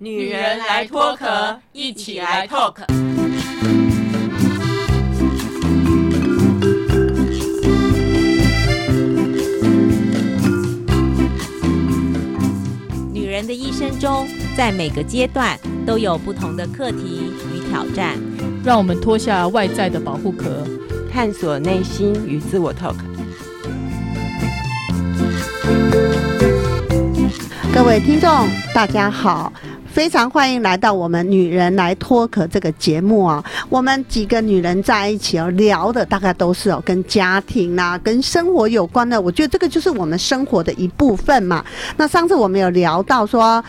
[0.00, 2.76] 女人来脱壳，一起来 talk。
[13.12, 18.16] 女人的一生中，在每个阶段都有不同的课题与挑战。
[18.64, 20.64] 让我们脱下外在的保护壳，
[21.10, 22.94] 探索内心与自我 talk。
[27.74, 29.52] 各位听众，大家好。
[29.98, 33.44] 非常欢迎来到我们《女人来脱壳》这个节目啊！
[33.68, 39.20] 我们几个女人在一起哦，聊的大概都是哦跟家庭呐、跟生活有关的。
[39.20, 41.64] 我觉得这个就是我们生活的一部分嘛。
[41.96, 43.60] 那上次我们有聊到说，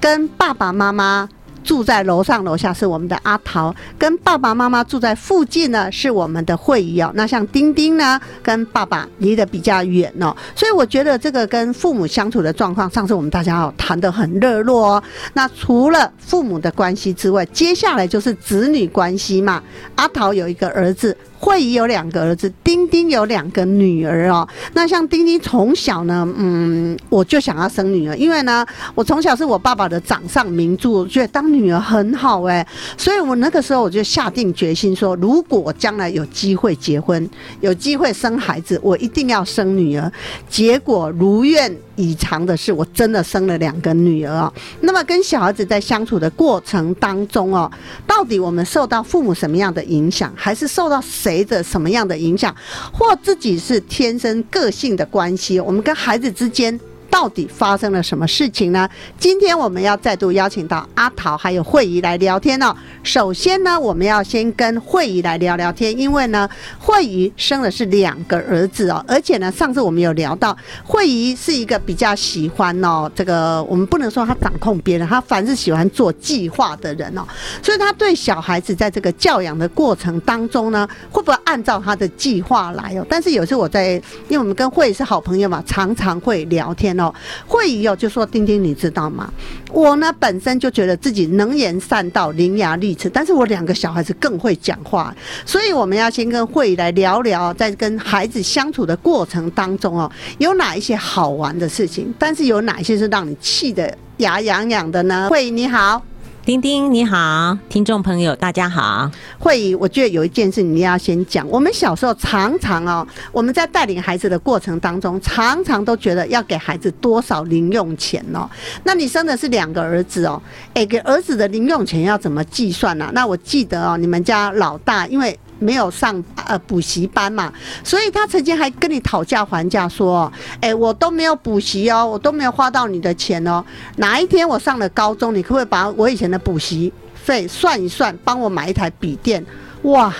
[0.00, 1.28] 跟爸爸妈妈。
[1.62, 7.10] 住在楼上楼下是我们的阿桃，跟爸爸妈妈住在附近呢是我们的慧仪哦。
[7.14, 15.02] 那像丁丁呢，跟爸爸离得比较远哦，所以我觉得这个跟父母相处的状况，上次我们大家哦谈得很热络哦。
[15.32, 19.62] 那除了父母的关系之外，接下来就是子女关系嘛。
[19.96, 21.16] 阿桃有一个儿子。
[21.44, 24.48] 慧仪有两个儿子，丁丁有两个女儿哦。
[24.74, 32.64] 那像丁丁从小呢，嗯，我就想要生女儿，因为呢，我从小是我爸爸的掌上明珠，觉得当女儿很好哎，
[32.96, 37.28] 所以我那个时候我就下定决心说，如果我将来有机会结婚，
[37.60, 40.10] 有机会生孩子，我一定要生女儿。
[40.48, 41.76] 结果如愿。
[41.96, 44.52] 以偿的是，我真的生了两个女儿啊。
[44.80, 47.70] 那么跟小孩子在相处的过程当中哦，
[48.06, 52.54] 到底我们受到父母什么样的影响，还是受到谁的什么样的影响，
[52.92, 55.58] 或自己是天生个性的关系？
[55.60, 56.78] 我们跟孩子之间。
[57.12, 58.88] 到底发生了什么事情呢？
[59.18, 62.74] 今天我们要再度邀请到阿桃还有慧仪来聊天哦。
[63.02, 77.22] 首先呢，我们要先跟慧仪来聊聊天，因为呢，慧仪生的是两个儿子哦，而且呢，上次我们有聊到，慧仪是一个比较喜欢哦，这个我们不能说他掌控别人，他凡是喜欢做计划的人哦，
[77.62, 83.06] 所以他对小孩子在这个教养的过程当中呢，会不会按照他的计划来哦？
[83.06, 83.92] 但是有时候我在，
[84.28, 86.98] 因为我们跟慧仪是好朋友嘛，常常会聊天。
[87.46, 89.32] 会议哦，就说丁丁，你知道吗？
[89.70, 95.14] 我呢本身就觉得自己能言善道、伶牙俐齿，但是我两个小孩子更会讲话，
[95.46, 105.28] 所以我们要先跟会议来聊聊，在跟孩子相处的过程当中哦，有哪一些好玩的事情，但是有哪一些是让你气得牙痒痒的呢？
[105.30, 106.02] 会议你好。
[106.44, 109.08] 丁丁你好，听众朋友大家好。
[109.38, 111.48] 会议，我觉得有一件事你要先讲。
[111.48, 118.50] 我们小时候常常哦，我们在带领孩子的过程当中，常常都觉得要给孩子多少零用钱哦。
[118.82, 120.42] 那你生的是两个儿子哦，
[120.74, 123.08] 诶，给儿子的零用钱要怎么计算呢？
[123.14, 125.38] 那我记得哦，你们家老大因为。
[125.62, 127.52] 没有上呃补习班嘛，
[127.84, 130.30] 所以他曾经还跟你讨价还价说，
[130.60, 133.64] 哎，我都没有补习哦，我都没有花到你的钱哦。
[133.96, 139.44] 哪一天我上了高中，你可不可以把我以前的补习费算一算，帮我买一台笔电？
[139.82, 140.12] 哇！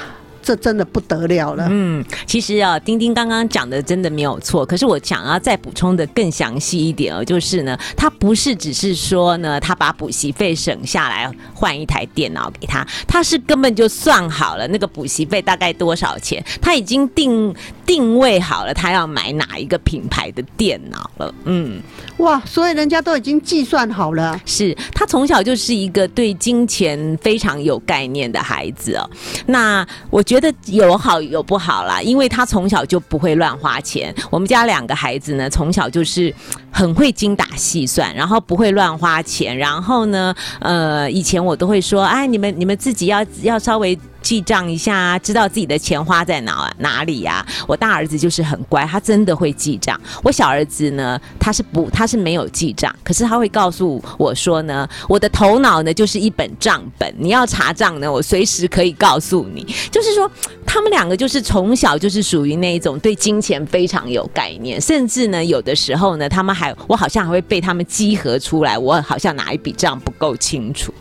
[0.43, 1.69] 这真的不得了了。
[1.71, 4.67] 嗯，其实啊，丁丁刚刚讲的真的没有错。
[4.67, 17.55] 可是我想要再补充的更详细一点哦，就是呢，他不是只是说呢，他把补习费省下来换一台电脑给他，他是根本就算好了那个补习费大概多少钱，他已经定
[17.87, 21.33] 定位好了他要买哪一个品牌的电脑了。
[21.45, 21.81] 嗯，
[22.17, 24.41] 哇，所以人家都已经计算好了。
[24.45, 29.09] 是他从小就是一个对金钱非常有概念的孩子哦。
[29.47, 30.21] 那我。
[30.31, 34.15] 觉觉得有好有不好啦，因为他从小就不会乱花钱。
[34.31, 36.34] 我们家两个孩子呢，从小就是
[36.70, 39.54] 很会精打细算，然后不会乱花钱。
[39.56, 43.98] 然后呢，呃，以前我都会说，哎，你们你们自己要要稍微。
[44.22, 47.44] 记账一下，知道自己的钱花在哪哪里呀？
[47.66, 50.00] 我大儿子就是很乖，他真的会记账。
[50.22, 59.66] 我小儿子呢，他是不，他是没有记账，可是他会告诉我说呢，我的头脑呢就是一本账本，你要查账呢，我随时可以告诉你。
[59.91, 60.31] 就是说，
[60.65, 70.93] 他们两个就是从小就是属于那一种对金钱非常有概念，甚至呢，有的时候呢，他们还我好像还会被他们集合出来，我好像哪一笔账不够清楚。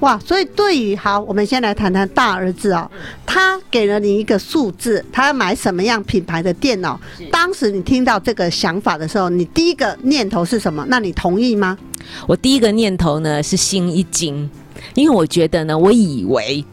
[0.00, 2.90] 哇，所以对于好，我们先来谈谈大儿子哦，
[3.24, 7.00] 他给了你一个数字，他要买什么样品牌的电脑？
[7.30, 10.84] 当时你听到这个想法的时候，你第一个念头是什么？
[10.88, 11.78] 那你同意吗？
[12.26, 14.48] 我第一个念头呢是心一惊，
[14.94, 16.64] 因为我觉得呢，我以为。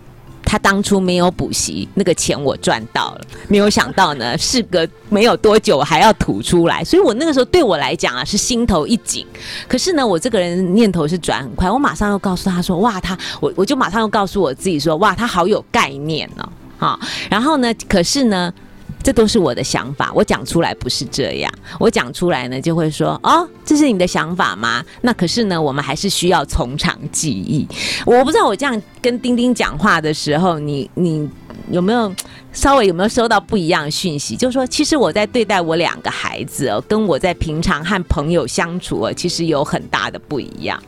[0.45, 9.25] 他当初没有补习，那个钱我赚到了，没有想到呢，事隔没有多久还要吐出来，所以我那个时候对我来讲啊是心头一紧。
[9.67, 16.99] 可是呢，我这个人念头是转很快，我马上又告诉他说：“哇，他我我就马上又告诉我自己说：哇，他好有概念哦。”好，
[17.29, 18.53] 然后呢，可是呢。
[19.03, 24.83] 这都是我的想法，我讲出来不是这样，我讲出来呢就会说哦，这是你的想法吗？
[25.01, 27.67] 那可是呢，我们还是需要从长计议。
[28.05, 31.29] 我不知道我这样跟丁丁讲话的时候，你你
[31.69, 32.13] 有没有
[32.53, 34.37] 稍微有没有收到不一样的讯息？
[34.37, 40.81] 就是说，其实我在对待我两个孩子哦，跟我在平常和朋友相处哦，其实有很大的不一样。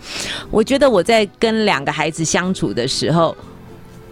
[0.50, 3.36] 我觉得我在跟两个孩子相处的时候。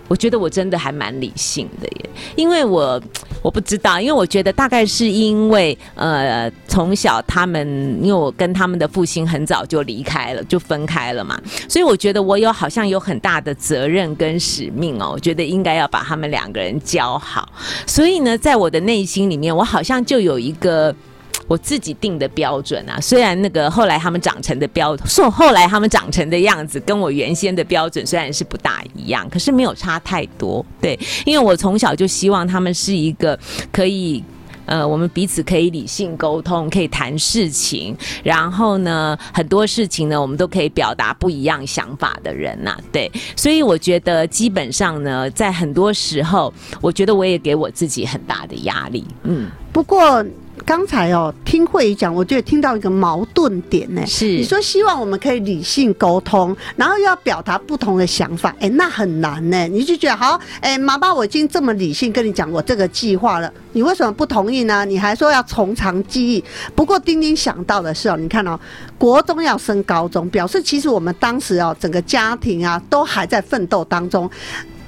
[0.08, 3.02] 我觉得我真的还蛮理性的耶，因为我
[3.42, 7.68] 我不知道，因为我觉得大概是因为呃从小他们，
[8.02, 17.48] 因为我跟他们的父亲很早就离开了，就分开了嘛，所以我觉得我有好像有很大的责任跟使命哦，我觉得应该要把他们两个人教好，
[17.88, 20.94] 所以呢，在我的内心里面，我好像就有一个。
[21.48, 30.66] 我自己定的标准啊，虽然那个后来他们长成的标，说后来他们长成的样子跟我原先的标准虽然是不大一样，可是没有差太多。
[30.82, 33.38] 对，因为我从小就希望他们是一个
[33.72, 34.24] 可以，
[34.66, 42.78] 呃，我们彼此可以理性沟通，可以谈事情，然后呢，很多事情呢，我们都可以表达不一样想法的人呐。
[42.92, 49.06] 对，所以我觉得基本上呢，在很多时候，我觉得我也给我自己很大的压力。
[49.24, 50.26] 嗯，不过。
[50.66, 54.02] 刚才哦，听会议讲，我觉得听到一个矛盾点呢。
[54.06, 59.68] 是你说希望我们可以理性沟通，然后又要表达不同的想法，哎，那很难呢。
[59.68, 64.86] 你就觉得好，哎，妈妈，我已经这么理性跟你讲我这个计划了，你为什么不同意呢？
[64.86, 66.44] 你还说要从长计议。
[66.74, 68.58] 不过丁丁想到的是哦，你看哦，
[68.98, 74.30] 国中要升高中，表示其实我们当时哦，整个家庭啊都还在奋斗当中。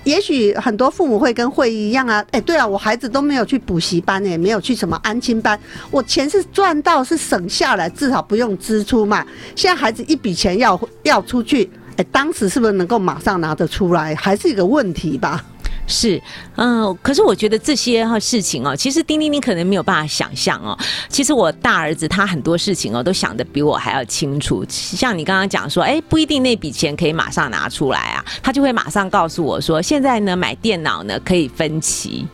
[0.06, 5.60] 也许很多父母会跟会议一样啊，哎，对了，我孩子都没有去补习班，也没有去什么安亲班，
[5.92, 9.26] 我钱是赚到是省下来，至少不用支出嘛。
[9.56, 15.44] 现在孩子一笔钱要要出去，哎，当时是不是能够马上拿得出来，还是一个问题吧？
[15.88, 16.20] 是，
[16.56, 20.76] 嗯，可是我觉得这些哈事情哦，其实丁丁你可能没有办法想象哦。
[21.10, 24.66] 其实我大儿子他很多事情哦，都想的比我还要清楚。
[24.68, 32.26] 像你刚刚讲说，哎，不一定那笔钱可以马上拿出来啊，他就会马上告诉我说，现在呢买电脑呢可以分期，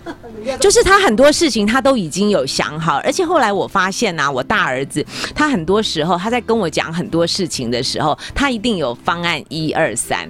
[0.58, 2.96] 就是他很多事情他都已经有想好。
[3.04, 5.04] 而且后来我发现呐，我大儿子
[5.34, 10.26] 他很多时候他在跟我讲很多事情的时候，他一定有方案一二三。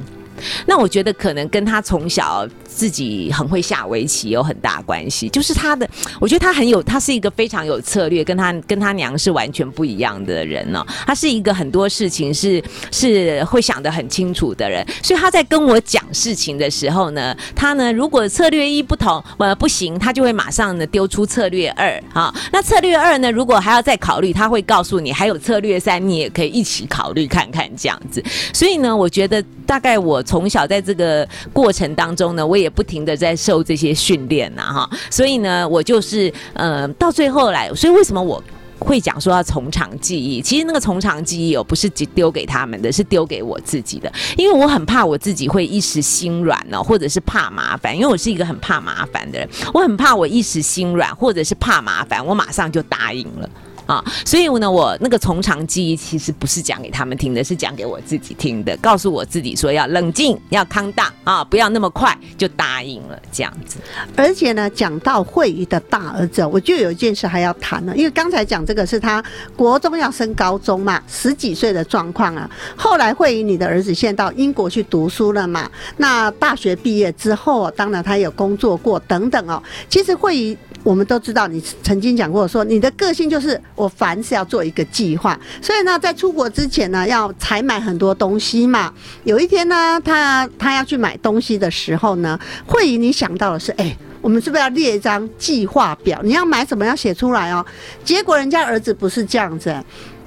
[0.67, 5.89] 那我觉得可能跟他从小自己很会下围棋有很大关系，就是他的，
[6.21, 10.85] 我觉得他很有，他是一个非常有策略，跟他跟他娘是完全不一样的人呢。
[11.07, 22.35] 他是一个很多事情是是会想得很清楚的人，所以他在跟我讲事情的时候呢，他呢如果策略一不同，呃不行，他就会马上呢丢出策略二啊。
[22.53, 28.21] 那策略二呢，如果还要再考虑，他会告诉你还有策略三，你也可以一起考虑看看这样子。
[28.53, 30.23] 所以呢，我觉得大概我。
[30.25, 38.43] 从小在这个过程当中呢，我也也不停的在受这些训练呐，哈，所以呢，我就是呃，到最后来，所以为什么我
[38.79, 40.41] 会讲说要从长计议？
[40.41, 53.49] 其实那个从长计议哦，不是丢给他们的，是丢给我自己的，因为我很怕我自己会一时心软哦，或者是怕麻烦，因为我是一个很怕麻烦的人，我很怕我一时心软，或者是怕麻烦，我马上就答应了。
[53.87, 63.77] 啊，所以呢，我那个从长计议其实不是讲给他们听的，是讲给我自己听的，告诉我自己说要冷静，要康大啊，不要那么快就答应了这样子。
[64.17, 69.23] 而且呢，讲到会议的大儿子，我就有一件事还要谈呢，因为刚才讲这个是他
[69.55, 72.51] 国中要升高中嘛，十几岁的状况啊。
[72.77, 75.71] 后来会议你的儿子现在到英国去读书了嘛？
[75.99, 79.63] 那大学毕业之后，当然他有工作过等等哦。
[79.89, 80.57] 其实会议。
[80.85, 88.93] 我们都知道，你曾经讲过说，你的个性就是我凡是要做一个计划，所以呢，在出国之前呢，要采买很多东西嘛。
[89.25, 96.21] 有一天呢，他他要去买东西的时候呢，会议你想到的是，哎，我们是不是要列一张计划表？
[96.23, 97.65] 你要买什么要写出来哦。
[98.05, 99.75] 结果人家儿子不是这样子，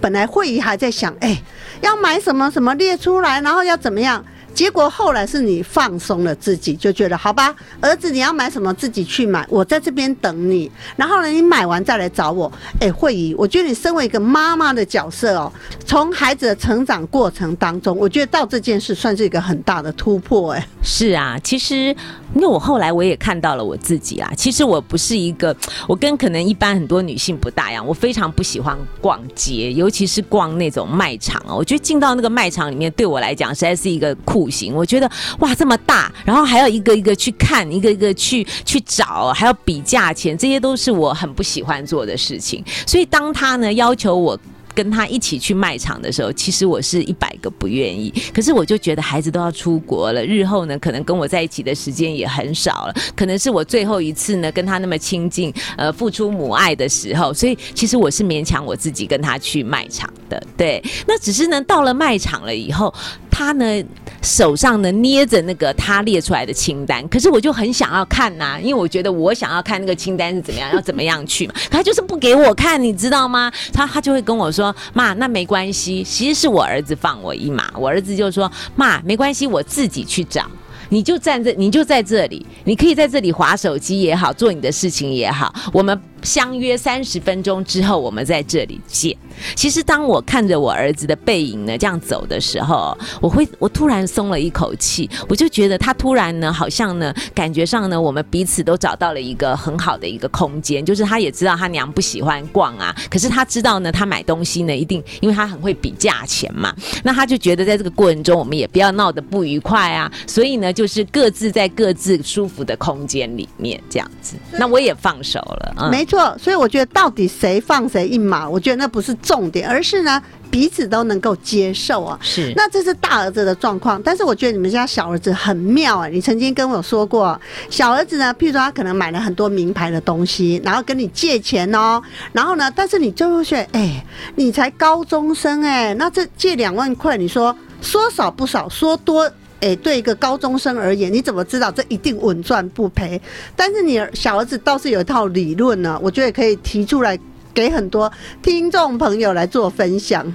[0.01, 1.39] 本来会议还在想，哎，
[1.81, 4.25] 要买什么什么列出来，然后要怎么样。
[4.57, 10.71] 结果后来是你放松了自己，就觉得好吧，儿子你要买什么自己去买，我在这边等你。
[10.95, 12.51] 然后呢，你买完再来找我。
[12.79, 15.53] 哎，慧仪，我觉得你身为一个妈妈的角色哦，
[15.85, 20.53] 从孩子的成长过程当中，我觉得到这件事算是一个很大的突破。
[20.53, 21.95] 哎，是啊，其实
[22.33, 25.55] 因为我后来我也看到了我自己啊，其实我不是一个，
[25.87, 31.55] 我跟可能一般很多女性不大一样，我非常不喜欢逛街，尤其是逛那种卖场哦。
[31.55, 34.46] 我觉得进到那个卖场里面，对我来讲实在是一个酷。
[34.47, 42.63] 不行，我觉得哇这么大，然后还要一个一个去看，一个一个去去找，还要比价钱，这些都是我很不喜欢做的事情。
[42.85, 44.39] 所以当他呢要求我
[44.77, 48.13] 跟他一起去卖场的时候，其实我是一百个不愿意。
[48.31, 60.39] 可是我就觉得孩子都要出国了，日后呢，可能跟我在一起的时间也很少了，可能是我最后一次呢跟他那么亲近，呃，付出母爱的时候，所以其实我是勉强我自己跟他去卖场的。
[60.55, 62.93] 对，那只是呢，到了卖场了以后，
[63.31, 63.83] 他呢
[64.21, 73.51] 手上呢捏着那个他列出来的清单，可是我就很想要看呐、因为我觉得我想要看那个清单是怎么样，要怎么样去嘛，可他就是不给我看，你知道吗？
[73.73, 80.45] 他他就会跟我说：“妈，那没关系。”其实是我儿子放我一马，我儿子就说：“妈，没关系，我自己去找。”
[80.89, 85.53] 你就站在，你就在这里，你可以在这里划手机也好，做你的事情也好。
[85.73, 89.15] 我们相约三十分钟之后，我们在这里见。
[89.55, 122.17] 其实当我看着我儿子的背影呢，这样走的时候，我会我突然松了一口气，我就觉得他突然呢，好像呢，感觉上呢，我们彼此都找到了一个很好的一个空间，就是他也知道他娘不喜欢逛啊，可是他知道呢，他买东西呢，一定因为他很会比价钱嘛， 那他就觉得在这个过程中，我们也不要闹得不愉快啊，所以呢，就是各自在各自舒服的空间里面这样子，那我也放手了，嗯，没错，所以我觉得到底谁放谁一马，我觉得那不是重点，而是呢彼此都能够接受啊。
[122.21, 134.05] 是那这是大儿子的状况，但是我觉得你们家小儿子很妙哎、你曾经跟我说过，小儿子呢，譬如说他可能买了很多名牌的东西，然后跟你借钱哦，然后呢，但是你就会觉得，哎、
[134.35, 139.29] 你才高中生哎、那这借两万块，你说说少不少，说多。
[139.59, 143.19] 哎，对一个高中生而言，你怎么知道这一定稳赚不赔？
[143.55, 147.17] 但是你小儿子倒是有一套理论呢，我觉得可以提出来
[147.53, 148.11] 给很多
[148.41, 150.25] 听众朋友来做分享。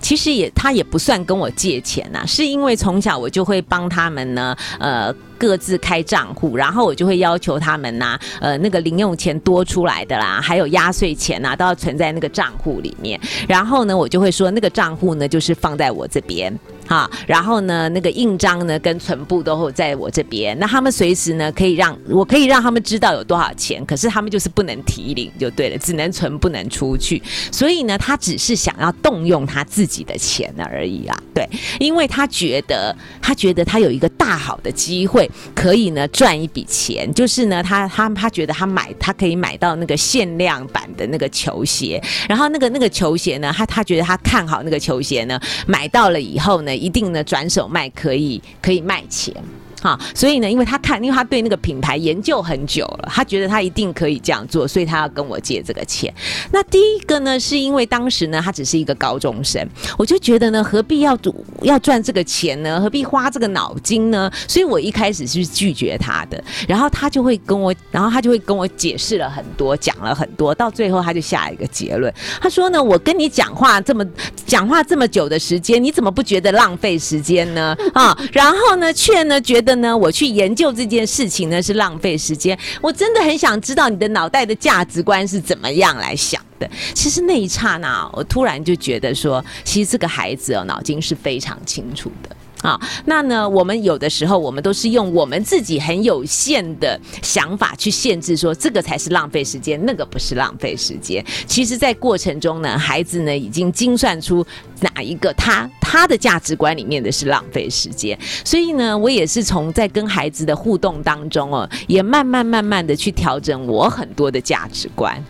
[0.00, 5.14] 其实也他也不算跟我借钱呐、是因为从小我就会帮他们呢，呃。
[5.40, 13.20] 各自开账户，然后我就会要求他们呐、呃，那个零用钱多出来的啦，还有压岁钱呐、都要存在那个账户里面。
[13.46, 16.52] 然后呢，我就会说那个账户呢，就是放在我这边。
[16.88, 27.22] 哈，然后呢，那个印章呢跟存部都会在我这边，那他们随时呢可以让我可以让他们知道有多少钱，可是他们就是不能提领就对了，只能存不能出去。
[27.52, 31.46] 所以呢，他只是想要动用他自己的钱而已啦，对，
[31.78, 49.34] 因为他觉得他觉得他有一个大好的机会，可以呢赚一笔钱，就是呢他他他觉得他买他可以买到那个限量版的那个球鞋，然后那个那个球鞋呢，他他觉得他看好那个球鞋呢，买到了以后呢，一定的转手卖可以可以卖钱。
[49.80, 56.12] 哈，所以呢，因为他看，因为他对那个品牌研究很久了，他觉得他一定可以这样做，所以他要跟我借这个钱。
[56.52, 59.66] 那第一个呢，是因为当时呢，他只是一个高中生，
[59.96, 62.80] 我就觉得呢，何必要赌要赚这个钱呢？
[62.80, 64.30] 何必花这个脑筋呢？
[64.46, 74.04] 所以我一开始是拒绝他的，然后他就会跟我，然后他就会跟我解释了很多，讲了很多，到最后他就下一个结论，他说呢，我跟你讲话这么
[74.46, 77.76] 讲话这么久的时间，你怎么不觉得浪费时间呢？
[77.94, 82.58] 啊，然后呢，却呢觉得呢，我去研究这件事情呢是浪费时间。
[82.80, 86.68] 我真的很想知道你的脑袋的价值观是怎么样来想的。
[86.94, 92.36] 其实那一刹那，我突然就觉得说，其实这个孩子哦，脑筋是非常清楚的。
[92.62, 101.24] 啊，那呢，我们有的时候我们都是用我们自己很有限的想法去限制，说这个才是浪费时间，那个不是浪费时间。
[101.46, 104.44] 其实，在过程中呢，孩子呢已经精算出
[104.80, 108.18] 哪一个他他的价值观里面的是浪费时间。
[108.44, 115.24] 所以呢，我也是从在跟孩子的互动当中哦，也慢慢慢慢的去调整我很多的价值观。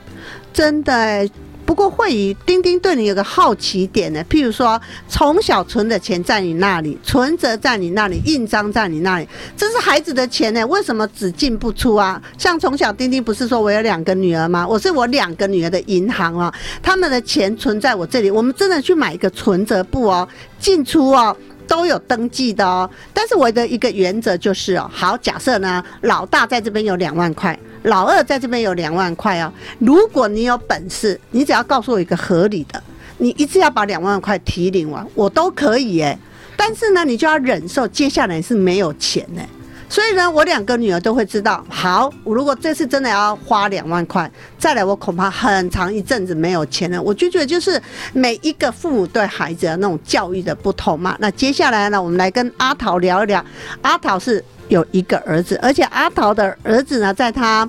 [0.53, 1.29] 真的。
[1.69, 12.21] 不过慧宇，丁丁对你有个好奇点呢，譬如说，从小存的钱在你那里，存折在你那里，印章在你那里，这是孩子的钱呢，为什么只进不出啊？
[12.39, 14.67] 像从小丁丁不是说我有两个女儿吗？
[14.67, 20.27] 我是我两个女儿的银行啊，他们的钱存在我这里，我们真的去买一个存折簿哦，
[20.59, 21.37] 进出哦。
[21.69, 27.57] 都有登记的哦，但是我的一个原则就是哦，好，假设呢，老大在这边有两万块，
[27.89, 29.53] 老二在这边有两万块哦。
[29.79, 32.83] 如果你有本事，你只要告诉我一个合理的，
[33.19, 36.19] 你一次要把两万块提领完，我都可以耶。
[36.57, 39.43] 但是呢，你就要忍受接下来是没有钱呢。
[39.91, 47.01] 所以呢，我两个女儿都会知道，好，我如果这次真的要花两万块，再来我恐怕很长一阵子没有钱了。
[47.01, 47.81] 我就觉得就是
[48.13, 51.17] 每一个父母对孩子的那种教育的不同嘛。
[51.21, 53.43] 那接下来呢，我们来跟阿桃聊一聊。
[53.81, 57.69] 阿桃是有一个儿子，而且阿桃的儿子呢，在他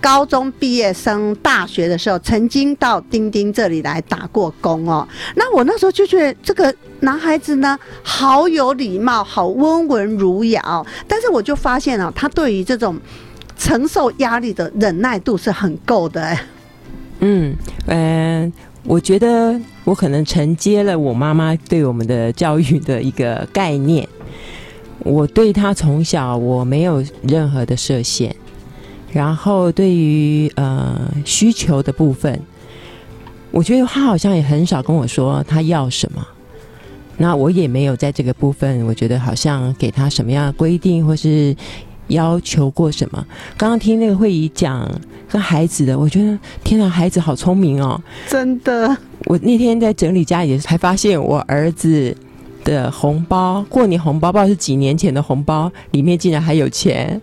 [0.00, 5.06] 高中毕业生大学的时候，曾经到丁丁这里来打过工哦。
[5.34, 10.84] 那我那时候就觉得这个男孩子呢，好有礼貌，好温文儒雅。
[11.08, 12.96] 但是我就发现啊，他对于这种
[13.56, 16.40] 承受压力的忍耐度是很够的哎。
[17.20, 17.52] 嗯，
[17.86, 18.52] 呃，
[18.84, 24.08] 我觉得我可能承接了我妈妈对我们的教育的一个概念。
[25.00, 28.34] 我对他从小我没有任何的设限，
[29.12, 32.40] 然后对于呃需求的部分，
[33.50, 36.26] 我觉得他好像也很少跟我说他要什么。
[37.16, 41.56] 那我也没有在这个部分，我觉得好像给他什么样的规定或是
[42.06, 43.26] 要求过什么。
[43.56, 44.88] 刚刚听那个会议讲
[45.28, 48.00] 跟孩子的，我觉得天哪，孩子好聪明哦！
[48.28, 52.16] 真的，我那天在整理家里，才发现我儿子
[52.64, 57.20] 的红包，过年红包不知道是几年前的红包，里面竟然还有钱。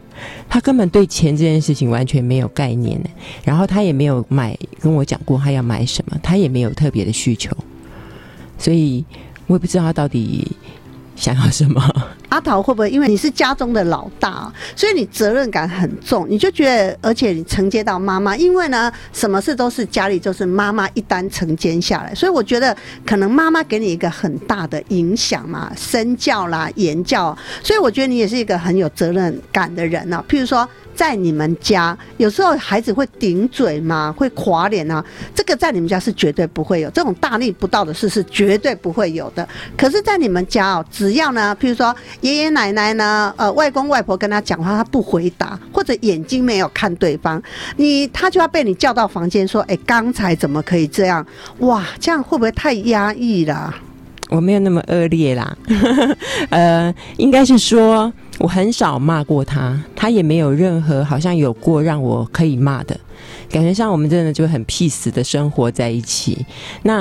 [0.49, 3.09] 他根本对钱这件事情完全没有概念呢。
[3.43, 7.55] 然后他也没有买跟我讲过他要买什么，他也没有特别的需求，
[8.57, 9.03] 所以。
[9.47, 10.43] 我也不知道他到底
[11.15, 11.81] 想要什么。
[12.29, 16.27] 阿桃会不会因为你是家中的老大，所以你责任感很重？
[16.29, 30.23] 你就觉得，而且你承接到妈妈，因为呢，什么事都是家里就是妈妈一单承接下来，所以我觉得可能妈妈给你一个很大的影响嘛， 身教啦、言教，所以我觉得你也是一个很有责任感的人呢。
[30.27, 30.67] 譬如说。
[30.95, 34.13] 在你们家，有时候孩子会顶嘴吗？
[34.17, 35.03] 会垮脸啊？
[35.35, 39.47] 这个在你们家是绝对不会有，这种大逆不道的事是绝对不会有的。
[39.77, 47.41] 可是，在你们家哦，只要呢，譬如说爷爷奶奶呢，呃，外公外婆跟他讲话，他不回答，或者眼睛没有看对方，
[47.75, 51.25] 你他就要被你叫到房间说：“哎，刚才怎么可以这样？
[51.59, 53.73] 哇，这样会不会太压抑了？”
[54.29, 55.57] 我没有那么恶劣啦，
[56.49, 58.11] 呃，应该是说。
[58.37, 62.99] 我很少骂过他，他也没有任何好像有过让我可以骂的
[63.49, 66.45] 感觉像，我们真的就很 peace 的生活在一起。
[66.83, 66.97] 那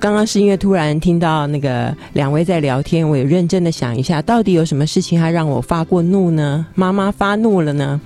[0.00, 6.64] 刚刚是因为突然听到那个两位在聊天，我也认真的想一下，到底有什么事情还让我发过怒呢？
[6.74, 8.00] 妈妈发怒了呢？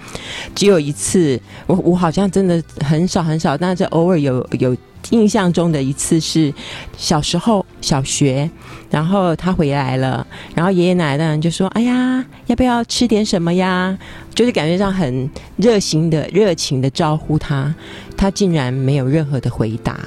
[0.52, 4.76] 只有一次，我我好像真的很少很少，但是偶尔有有。
[5.08, 6.52] 印象中的一次是
[6.96, 8.48] 小时候小学，
[8.90, 13.98] 然后他回来了，然后爷爷奶奶就说：“哎呀，要不要吃点什么呀？”
[14.34, 17.74] 就是感觉上很热心的、热情的招呼他，
[18.16, 19.98] 他竟然没有任何的回答，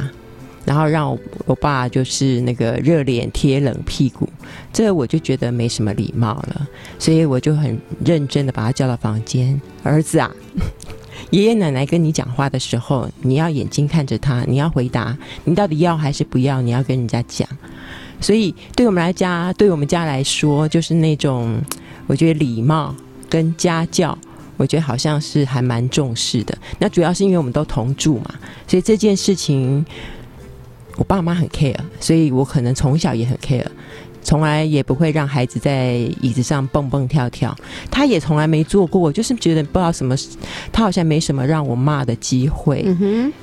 [0.65, 4.27] 然后让我我爸就是那个热脸贴冷屁股，
[4.71, 10.31] 这我就觉得没什么礼貌了，所以我就很认真的把他叫到房间，儿子啊。
[11.33, 16.61] 爷爷奶奶跟你讲话的时候，你要眼睛看着他，你要回答，你到底要还是不要？
[16.61, 17.49] 你要跟人家讲。
[18.21, 21.59] 所以，对我们来家，对我们家来说，就是那种
[22.05, 22.95] 我觉得礼貌
[23.27, 24.15] 跟家教，
[24.57, 26.55] 我觉得好像是还蛮重视的。
[26.77, 28.35] 那主要是因为我们都同住嘛，
[28.67, 29.83] 所以这件事情
[30.97, 33.65] 我爸妈很 care，所以我可能从小也很 care。
[34.23, 37.55] 从来也不会让孩子在椅子上蹦蹦跳跳，
[37.91, 40.15] 他也从来没做过，就是觉得不知道什么，
[40.71, 42.85] 他好像没什么让我骂的机会。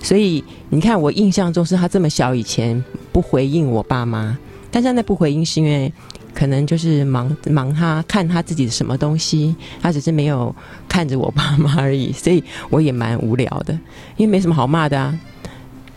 [0.02, 4.36] 所以你看，我印象中是他这么小以前不回应我爸妈，
[4.70, 5.92] 但现在不回应是因为
[6.32, 10.54] 可能就是忙忙他看他自己的什么东西，他只是没有
[10.88, 13.74] 看着我爸妈而已， 所以我也蛮无聊的，
[14.16, 15.18] 因为没什么好骂的啊，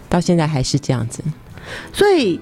[0.10, 1.24] 到现在还是这样子，
[1.94, 2.40] 所以。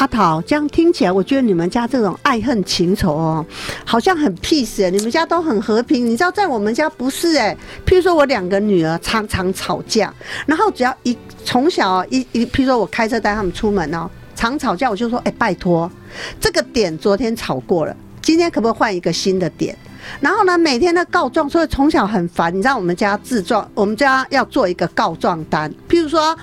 [0.00, 3.44] 阿桃，这样听起来，我觉得你们家这种爱恨情仇哦，
[3.84, 6.06] 好像很 peace 你们家都很和平。
[6.06, 7.54] 你知道，在我们家不是哎。
[7.84, 10.10] 譬如说我两个女儿常常吵架，
[10.46, 15.92] 然后只要一从小一一，譬如说我开车带他们出门哦，常吵架，我就说，哎，拜托，
[16.40, 19.76] 这个点昨天吵过了，今天可不可以换一个新的点？
[20.18, 22.50] 然后呢，每天的告状，所以从小很烦。
[22.50, 26.34] 你知道，我们家自状，我们家要做一个告状单，譬如说。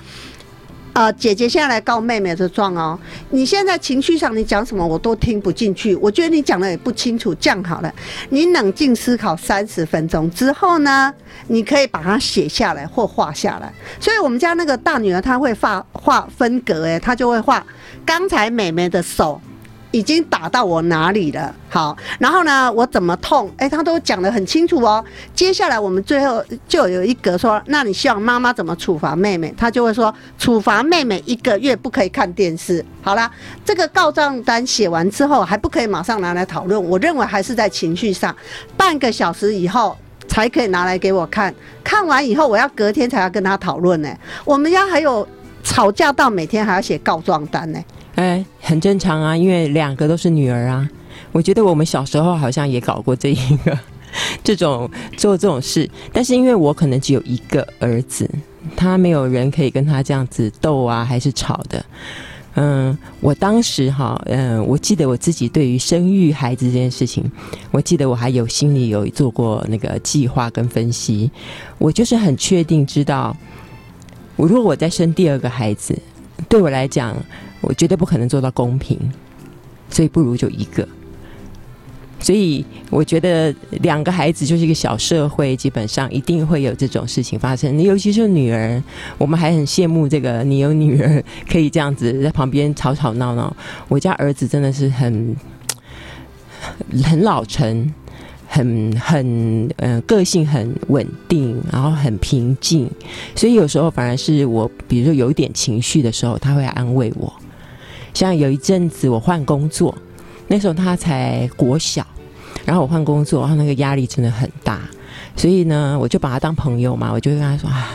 [0.98, 2.98] 啊，姐姐现在来告妹妹的状哦。
[3.30, 7.32] 你现在情绪上你讲什么我都听不进去，我觉得你讲的也不清楚。
[7.36, 7.94] 这样好了，
[8.30, 11.14] 你冷静思考三十分钟之后呢，
[11.46, 13.72] 你可以把它写下来或画下来。
[14.00, 17.64] 所以我们家那个大女儿她会画画分格，诶，她就会画
[18.04, 19.40] 刚才妹妹的手。
[19.90, 21.54] 已经打到我哪里了？
[21.70, 23.50] 好，然后呢，我怎么痛？
[23.56, 25.02] 哎，他都讲得很清楚哦。
[25.34, 29.52] 接下来我们最后就有一格说，那你希望妈妈怎么处罚妹妹？
[29.56, 32.84] 他就会说，处罚妹妹一个月不可以看电视。
[33.02, 33.30] 好了，
[33.64, 36.82] 这个告状单写完之后，还不可以马上拿来讨论。
[36.82, 38.34] 我认为还是在情绪上，
[38.76, 39.96] 半个小时以后
[40.26, 41.54] 才可以拿来给我看。
[41.82, 44.08] 看完以后，我要隔天才要跟他讨论呢。
[44.44, 45.26] 我们家还有
[45.62, 47.82] 吵架到每天还要写告状单呢。
[48.18, 50.88] 哎，很正常啊，因为两个都是女儿啊。
[51.30, 53.78] 我觉得我们小时候好像也搞过这一个
[54.42, 58.28] 这种做这种事，但是因为我可能只有一个儿子，
[58.74, 61.84] 他没有人可以跟他这样子斗啊，还是吵的。
[62.54, 67.30] 嗯，我当时哈，嗯，我记得我自己对于生育孩子这件事情，
[67.70, 71.30] 我记得我还有心里有做过那个计划跟分析。
[71.78, 73.36] 我就是很确定知道，
[74.34, 75.96] 我如果我再生第二个孩子。
[76.48, 77.16] 对我来讲，
[77.60, 78.98] 我绝对不可能做到公平，
[79.90, 80.86] 所以不如就一个。
[82.20, 87.80] 所以我觉得两个孩子就是一个小社会，基本上一定会有这种事情发生。
[87.80, 88.82] 尤其是女儿，
[89.16, 93.56] 我们还很羡慕这个你有女儿可以这样子在旁边吵吵闹闹。
[93.86, 95.36] 我家儿子真的是很
[97.04, 97.94] 很老成，
[98.48, 102.90] 很很呃个性很稳定，然后很平静。
[103.36, 107.32] 所以有时候反而是我，比如说有一点情绪的时候，他会安慰我。
[108.14, 109.96] 像有一阵子我换工作。
[110.50, 112.06] 那时候他才国小，
[112.64, 114.80] 然后我换工作，然后那个压力真的很大，
[115.36, 117.86] 所以呢，我就把他当朋友嘛，我就跟他说：“哎，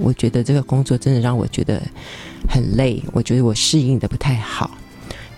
[0.00, 1.80] 我觉得这个工作真的让我觉得
[2.48, 4.72] 很累，我觉得我适应的不太好。”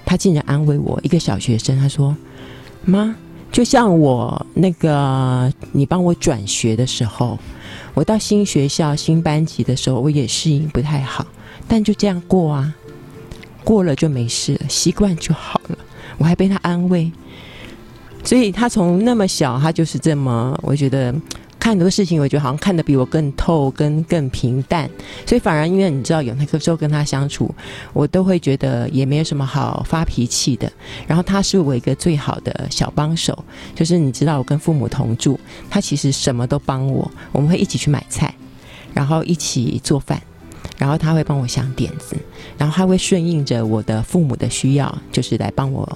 [0.07, 2.17] 他竟然安慰我，一个小学生，他说
[2.87, 3.15] ：“妈，
[3.51, 7.39] 就像我那个你帮我转学的时候，
[7.93, 11.27] 我到新学校新班级的时候，我也适应不太好，
[11.69, 12.75] 但就这样过啊，
[13.65, 15.79] 过了就没事了，习惯就好了。”
[16.19, 17.11] 我还被他安慰，
[18.23, 21.13] 所以他从那么小，他就是这么，我觉得
[21.59, 24.89] 看很多事情，我觉得好像看得比我更透，跟更平淡。
[25.27, 27.53] 所以反而因为你知道，有那个时候跟他相处，
[27.93, 30.71] 我都会觉得也没有什么好发脾气的。
[31.09, 33.37] 然后他是我一个最好的小帮手，
[33.75, 38.33] 就是你知道，我跟父母同住，他其实什么都帮我，我们会一起去买菜，
[38.93, 40.23] 然后一起做饭。
[40.83, 42.17] 然后他会帮我想点子，
[42.59, 45.89] 然后他会顺应着我的父母的需要，就是来帮我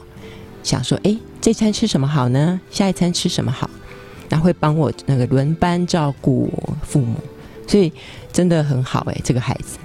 [0.62, 2.60] 想说，哎，这餐吃什么好呢？
[2.70, 3.68] 下一餐吃什么好？
[4.28, 6.48] 然后会帮我那个轮班照顾
[6.84, 7.16] 父母，
[7.66, 7.92] 所以
[8.32, 9.76] 真的很好哎，这个孩子。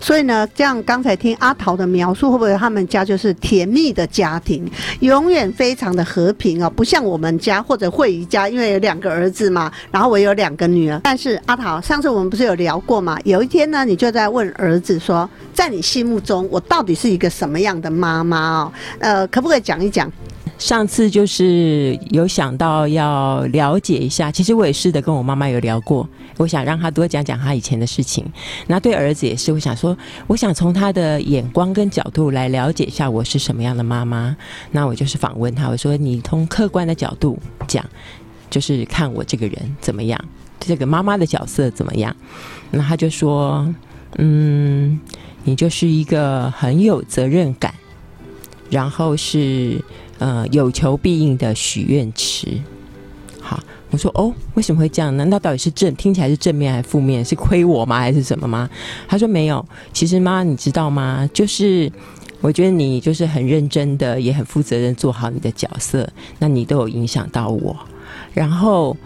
[0.00, 4.68] 所以呢，这样刚才听阿桃的描述，会不会他们家就是甜蜜的家庭，
[5.00, 6.70] 永远非常的和平哦？
[6.70, 11.00] 不像我们家或者慧仪家，因为有两个儿子嘛，然后我有两个女儿。
[11.02, 13.18] 但是阿桃，上次我们不是有聊过嘛？
[13.24, 18.72] 有一天呢，你就在问儿子说，在你心目中，我到底是一个什么样的妈妈哦？
[18.98, 20.10] 呃，可不可以讲一讲？
[20.58, 26.06] 上次就是有想到要了解一下，其实我也试着跟我妈妈有聊过，
[26.40, 28.24] 我想让他多讲讲他以前的事情。
[28.66, 29.94] 那对儿子也是，我想说，
[30.26, 34.34] 我想从他的眼光跟角度来了解一下我是什么样的妈妈。
[34.70, 37.84] 那我就是访问他，我说你从客观的角度讲，
[38.48, 40.18] 就是看我这个人怎么样，
[40.58, 42.16] 这个妈妈的角色怎么样。
[42.70, 43.68] 那他就说，
[44.16, 44.98] 嗯，
[45.44, 47.74] 你就是一个很有责任感，
[48.70, 49.84] 然后是。
[50.20, 52.46] 呃，有求必应的许愿池。
[53.90, 55.16] 我说哦，为什么会这样？
[55.16, 57.24] 难道到底是正听起来是正面还是负面？
[57.24, 57.98] 是亏我吗？
[57.98, 58.70] 还是什么吗？
[59.08, 59.64] 他说没有。
[59.92, 61.28] 其实妈，你知道吗？
[61.34, 61.90] 就是
[62.40, 66.08] 我觉得你就是很认真的，也很负责任，做好你的角色。
[66.38, 67.76] 那你都有影响到我。
[68.32, 68.96] 然后，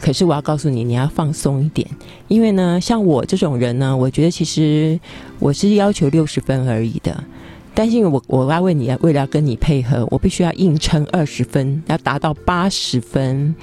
[0.00, 1.86] 可是我要告诉你，你要放松一点，
[2.28, 4.98] 因为呢，像我这种人呢，我觉得其实
[5.38, 7.22] 我是要求六十分而已的。
[7.74, 13.54] 担心我，我要为你，为了要跟你配合，我必须要硬撑二十分，要达到八十分。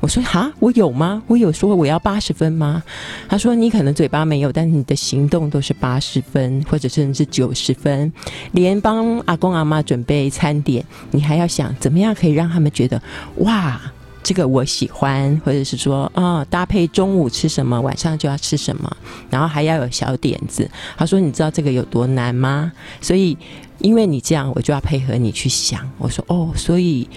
[0.00, 1.22] 我说哈，我有吗？
[1.26, 2.82] 我有说我要八十分吗？
[3.28, 8.12] 他说你可能嘴巴没有，但是你的行动都是八十分，或者甚至九十分。
[8.52, 13.00] 连帮阿公阿妈准备餐点，你还要想怎么样可以让他们觉得
[13.36, 13.80] 哇。
[14.22, 18.96] 这个我喜欢，或者是说啊，搭配中午吃什么，晚上就要吃什么，
[19.28, 20.70] 然后还要有小点子。
[20.96, 23.36] 他说：“你知道这个有多难吗？”所以，
[23.78, 25.80] 因为你这样，我就要配合你去想。
[25.98, 27.08] 我说：“哦，所以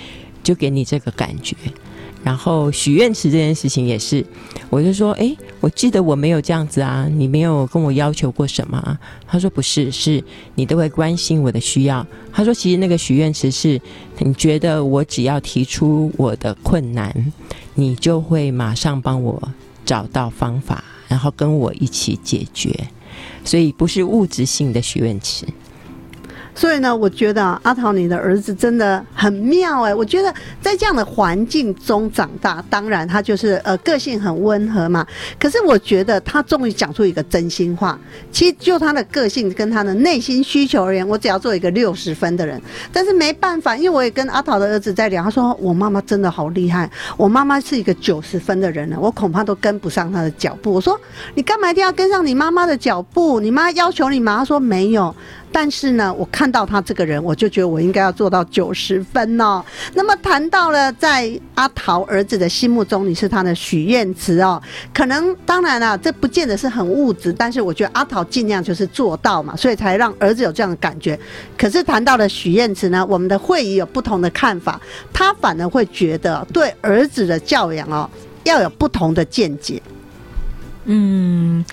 [0.44, 1.56] 就给你这个感觉。”
[2.26, 4.26] 然后许愿池这件事情也是，
[4.72, 9.00] 我就说，哎，我记得我没有这样子啊，你没有跟我要求过什么啊？
[9.28, 10.24] 他说不是，是
[10.56, 12.04] 你都会关心我的需要。
[12.34, 13.80] 他说其实那个许愿池是，
[14.18, 17.32] 你觉得我只要提出我的困难，
[17.76, 19.40] 你就会马上帮我
[19.86, 22.88] 找到方法，然后跟我一起解决，
[23.44, 25.46] 所以不是物质性的许愿池。
[26.56, 29.94] 所以呢，我觉得阿桃你的儿子真的很妙哎！
[29.94, 35.06] 我觉得在这样的环境中长大，当然他就是呃个性很温和嘛。
[35.38, 38.00] 可是我觉得他终于讲出一个真心话。
[38.32, 42.60] 其实就他的个性跟他的内心需求而言，我只要做一个六十分的人。
[42.92, 50.72] 但是没办法，因为我也跟阿桃的儿子在聊，他说我妈妈真的好厉害，我妈妈是一个九十分的人了，我恐怕都跟不上她的脚步。
[50.74, 50.98] 我说
[51.34, 53.42] 你干嘛一定要跟上你妈妈的脚步？
[53.42, 54.38] 你妈要求你吗？
[54.38, 55.14] 他说没有。
[55.58, 59.64] 但是呢，我看到他这个人，我就觉得我应该要做到九十分哦。
[59.94, 64.62] 那么谈到了在阿桃儿子的心目中，你是他的许愿池哦。
[64.94, 71.18] 可能当然了，这不见得是很物质，但是我觉得阿桃尽量就是做到嘛，所以才让儿子有这样的感觉。
[71.58, 74.82] 可是谈到了许愿池呢，我们的会议有不同的看法，
[75.14, 78.10] 他反而会觉得对儿子的教养哦
[78.44, 79.82] 要有不同的见解。
[80.84, 81.64] 嗯。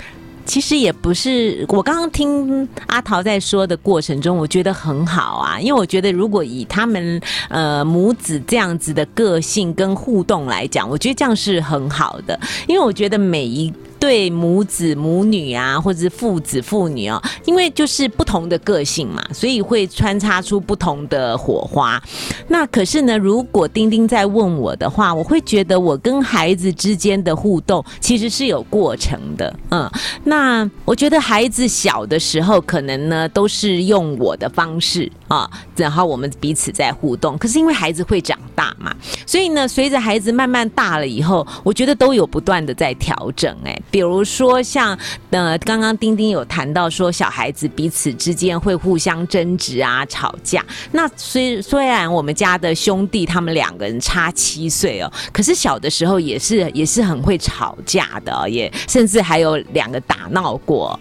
[0.53, 12.39] 其实也不是，我刚刚听阿桃在说的过程中，我觉得很好啊，因为我觉得如果以他们呃母子这样子的个性跟互动来讲，我觉得这样是很好的，
[12.69, 13.73] 因为我觉得每一。
[14.03, 22.03] 对母子母女啊，或者是父子父女哦，因为就是不同的个性嘛，所以会穿插出不同的火花。
[22.49, 29.55] 那可是呢，如果丁丁在问我的话，我会觉得我跟孩子之间的互动其实是有过程的。
[29.71, 29.89] 嗯，
[30.25, 37.39] 那我觉得孩子小的时候，可能呢都是用我的方式啊，然后我们彼此在互动。
[37.39, 38.95] 可是因为孩子会长大嘛，
[39.27, 43.57] 所以呢，随着孩子慢慢大了以后，我觉得都有不断的在调整。
[43.65, 43.75] 哎。
[43.91, 44.99] 比如说像
[45.31, 50.63] 呃，刚刚丁丁有谈到说，小孩子彼此之间会互相争执啊、吵架。
[50.91, 60.99] 那虽虽然我们家的兄弟他们两个人差七岁哦，可是小的时候也是也是很会吵架的，也甚至还有两个打闹过。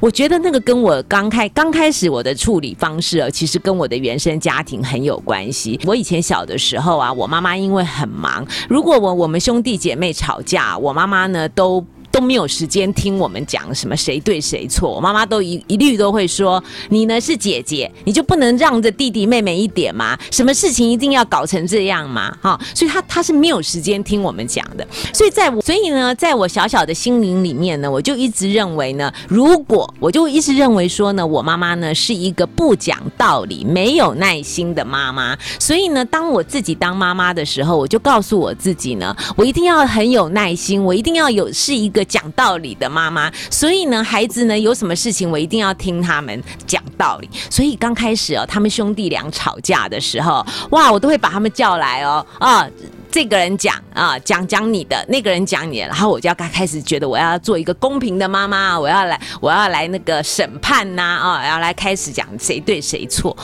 [0.00, 5.78] 我觉得那个跟我刚开刚开始我的处理方式啊，其实跟我的原生家庭很有关系。
[5.84, 11.84] 我以前小的时候啊，我妈妈因为很忙，如果我我们兄弟姐妹吵架，我妈妈呢都。
[12.18, 20.18] 都没有时间听我们讲什么谁对谁错，我妈妈都一一律都会说：“你呢是姐姐，你就不能让着弟弟妹妹一点吗？
[20.32, 24.84] 什么事情一定要搞成这样吗？”哈，所以她她是没有时间听我们讲的。
[25.12, 35.38] 所以在我所以呢，在我小小的心灵里面呢，我就一直认为呢，如果我就一直认为说呢，我妈妈呢是一个不讲道理、没有耐心的妈妈。
[35.60, 42.04] 所以呢，当我自己当妈妈的时候，我就告诉我自己呢，我一定要很有耐心，我一定要有是一个。
[42.08, 47.28] 讲道理的妈妈，所以呢，孩子呢有什么事情，我一定要听他们讲道理。
[47.50, 52.66] 所以刚开始哦，他们兄弟俩吵架的时候，哇，我都会把他们叫来哦，啊，
[53.10, 63.36] 这个人讲啊，讲讲你的，那个人讲你的，然后我就要开开始觉得我要做一个公平的妈妈，我要来，我要来那个审判呐，啊，要来开始讲谁对谁错。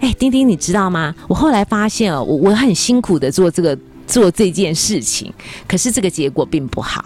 [0.00, 1.14] 哎，丁丁，你知道吗？
[1.26, 5.32] 我后来发现哦，我我很辛苦的做这个做这件事情，
[5.66, 7.04] 可是这个结果并不好。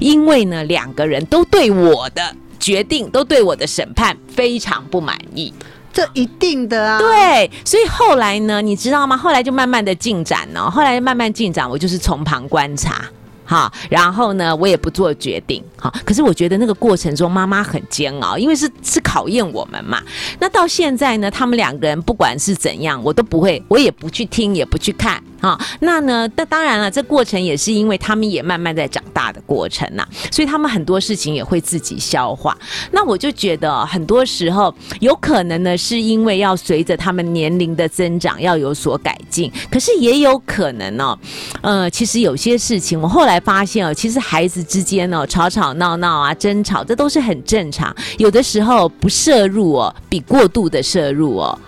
[0.00, 5.54] 因为呢，两个人都对我的决定，都对我的审判非常不满意，
[5.92, 6.98] 这一定的啊。
[6.98, 9.16] 对，所以后来呢，你知道吗？
[9.16, 13.04] 后来就慢慢的进展呢，后来慢慢进展，我就是从旁观察。
[13.50, 15.60] 好，然后呢，我也不做决定。
[15.76, 20.00] 好，可是我觉得那个过程中，妈妈很煎熬，因为是是考验我们嘛。
[20.38, 25.20] 那到现在呢，他们两个人不管是怎样，我都不会，我也不去听，也不去看。
[25.40, 32.56] 好，那呢，那当然了，这过程也是因为他们也慢慢在长大的过程呐，所以他们很多事情也会自己消化。
[32.92, 41.18] 那我就觉得很多时候有可能呢，是因为要随着他们年龄的增长要有所改进，可是也有可能呢，
[41.62, 43.39] 呃，其实有些事情我后来。
[43.40, 47.94] 发现哦，其实孩子之间哦，吵吵闹闹啊，争吵，这都是很正常。
[48.18, 51.58] 有的时候不摄入哦，比过度的摄入哦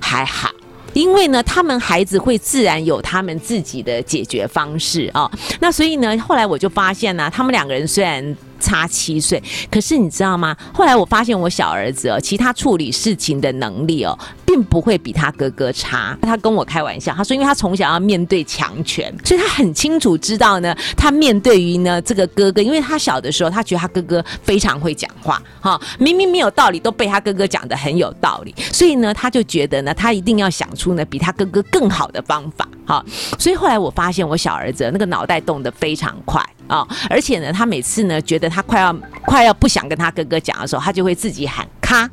[0.00, 0.50] 还好，
[0.92, 5.30] 因为呢，他们孩子会自然有他们自己的解决方式哦。
[5.60, 8.36] 那所以呢，后来我就发现呢，他们两个人虽然。
[8.60, 10.56] 差七岁，可是你知道吗？
[10.72, 16.16] 后来我发现我小儿子哦，其他处理事情的能力哦，并不会比他哥哥差。
[16.22, 33.04] 他跟我开玩笑，他说，因为他从小要面对强权，所以他很清楚知道呢，他面对于呢这个哥哥，因为他小的时候，他觉得他哥哥非常会讲话，哈，明明没有道理，都被他哥哥讲的很有道理，所以呢，他就觉得呢，他一定要想出呢比他哥哥更好的方法，好，
[33.38, 36.44] 所以后来我发现我小儿子那个脑袋动得非常快。
[36.68, 42.08] 啊，而且呢，他每次呢，觉得他快要快要不想跟他哥哥讲的时候，他就会自己喊咔。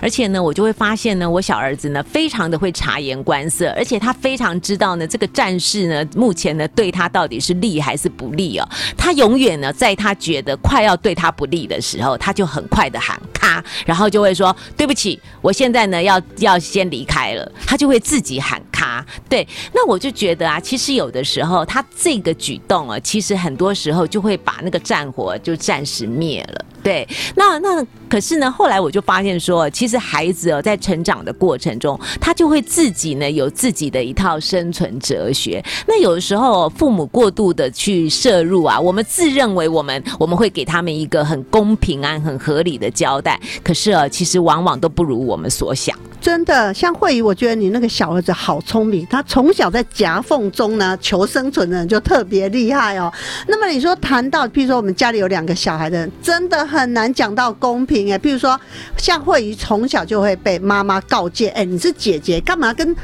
[0.00, 8.66] 而且呢，我就会发现呢，我小儿子呢，非常的会察言观色，而且他非常知道呢，这个战事呢，目前呢，对他到底是利还是不利哦。
[8.96, 17.52] 他永远呢，在他觉得快要对他不利的时候，他就很快的喊咔，然后就会说对不起，我现在呢要要先离开了。
[17.66, 19.06] 他就会自己喊啊。
[19.28, 26.64] 对，那我就觉得啊，其实有的时候他这个举动啊，其实很多时候就会把那个战火就暂时灭了。
[26.82, 35.60] 对，那那可是呢，后来我就发现说，其实孩子哦，在成长的过程中，他就会自己呢有自己的一套生存哲学。
[35.88, 45.98] 那有的时候，父母过度的去摄入啊，我们自认为我们我们会给他们一个很公平啊、很合理的交代，可是啊，其实往往都不如我们所想。
[46.20, 53.10] 真的，像慧宇，我觉得你那个小儿子好聪聪明，他从小在夹缝中呢求生存的人就特别厉害哦。
[53.48, 58.18] 那么你说谈到，譬如说我们家里有两个小孩的人，真的很难讲到公平哎。
[58.18, 58.60] 譬如说，
[58.98, 62.94] 像慧怡从小就会被妈妈告诫，哎，你是姐姐，干嘛跟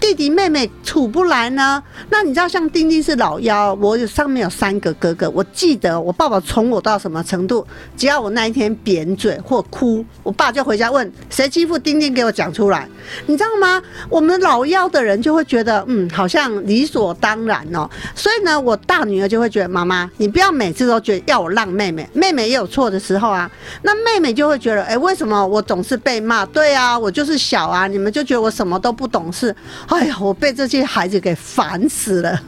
[0.00, 1.80] 弟弟妹妹处不来呢？
[2.08, 5.28] 那你知道，像丁丁是老幺，我有上面有三个哥哥。
[5.30, 7.64] 我记得我爸爸宠我到什么程度？
[7.96, 12.88] 只要我那一天扁嘴或哭，我爸就回家问谁欺负丁丁，给我讲出来。
[13.26, 13.80] 你知道吗？
[14.08, 17.88] 我们老幺的人就会觉得，嗯，好像理所当然哦。
[18.14, 23.48] 所以呢，我大女儿就会觉得，妈妈，你不要每次都觉得要我让妹妹，妹妹也有错的时候啊。
[23.82, 26.46] 那妹妹就会觉得，哎，为什么我总是被骂？
[26.46, 29.54] 对啊，我就是小啊，你们就觉得我什么都不懂事。
[29.90, 32.40] 哎呀，我被这些孩子给烦死了。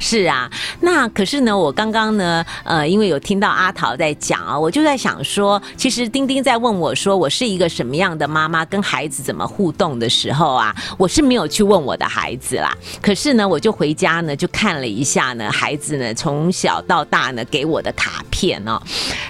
[0.00, 0.48] 是啊，
[0.80, 12.76] 那可是呢，我刚刚呢，呃，因为有听到阿桃在讲啊，我就在想说，其实丁丁在问我说，我是一个什么样的妈妈，跟孩子怎么互动的时候啊，我是没有去问我的孩子啦。
[13.00, 18.80] 可是呢，我就回家呢，就看了一下呢，孩子呢从小到大呢给我的卡片哦，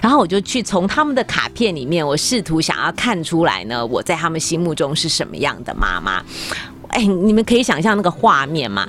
[0.02, 6.22] 然后我就去从他们的卡片里面，我试图想要看出来呢，我在他们心目中是什么样的妈妈。
[6.88, 8.88] 哎，你们可以想象那个画面吗？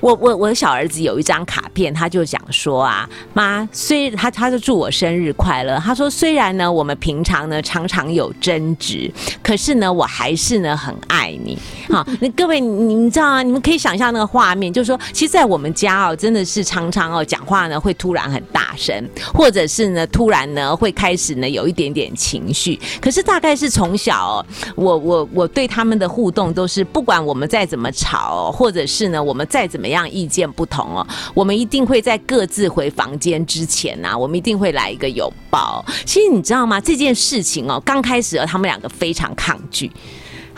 [0.00, 5.78] 我我我的小儿子有一张卡片，他就讲说啊，妈，虽他他就祝我生日快乐。
[5.78, 11.58] 他说虽然呢，我们平常呢常常有争执，可是呢，我还是呢很爱你。
[11.90, 13.42] 好，那各位你们知道啊？
[13.42, 22.80] 你们可以想象那个画面，就是说，其实，在我们家哦，真的是常常哦讲话呢会突然很大声，或者是呢突然呢会开始呢有一点点情绪。
[23.02, 24.44] 可是大概是从小，
[24.76, 29.89] 我我我对他们的互动都是，不管我们再怎么吵，或者是呢我们再怎么。
[29.90, 35.84] 样意见不同哦，我们一定会在各自回房间之前呐，我们一定会来一个拥抱。
[36.04, 36.80] 其实你知道吗？
[36.80, 39.90] 这件事情哦，刚开始他们两个非常抗拒。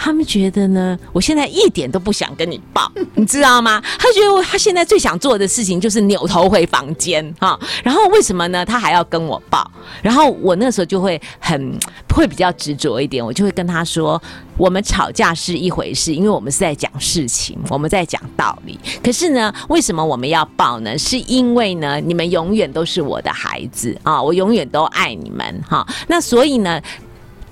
[0.05, 3.81] 他们觉得呢，我现在一点都不想跟你抱， 你知道吗？
[4.01, 7.57] 他觉得他现在最想做的事情就是扭头回房间哈。
[7.85, 8.67] 然后为什么呢？
[8.67, 9.65] 他还要跟我抱？
[10.03, 11.79] 然后我那时候就会很
[12.13, 14.21] 会比较执着一点，我就会跟他说：
[14.57, 18.77] 我们吵架是一回事，因为我们是在讲事情，我们在讲道理。
[19.05, 20.99] 可是呢，为什么我们要抱呢？
[20.99, 25.87] 是因为呢，你们永远都是我的孩子啊，我永远都爱你们哈。
[26.09, 26.83] 那所以呢？